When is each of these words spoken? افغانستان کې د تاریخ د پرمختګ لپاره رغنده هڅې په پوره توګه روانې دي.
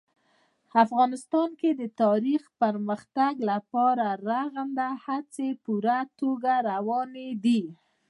افغانستان 0.83 1.49
کې 1.59 1.69
د 1.81 1.81
تاریخ 2.01 2.41
د 2.49 2.53
پرمختګ 2.63 3.33
لپاره 3.51 4.05
رغنده 4.29 4.89
هڅې 5.05 5.47
په 5.55 5.59
پوره 5.63 5.99
توګه 6.19 6.51
روانې 6.69 7.29
دي. 7.43 7.63